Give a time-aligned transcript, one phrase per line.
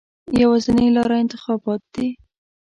[0.41, 2.07] یوازینۍ لاره انتخابات دي.